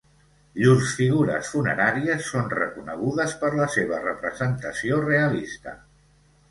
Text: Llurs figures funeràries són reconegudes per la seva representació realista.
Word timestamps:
Llurs 0.61 0.93
figures 1.01 1.51
funeràries 1.57 2.31
són 2.31 2.49
reconegudes 2.55 3.37
per 3.45 3.53
la 3.61 3.71
seva 3.77 4.01
representació 4.09 5.03
realista. 5.09 5.81